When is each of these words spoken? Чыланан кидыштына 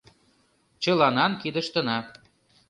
Чыланан 0.81 1.31
кидыштына 1.41 1.97